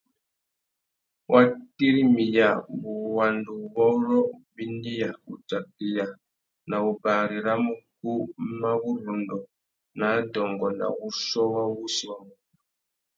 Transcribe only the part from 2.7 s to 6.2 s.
wuwanduwôrrô, wubindiya, wutsakeya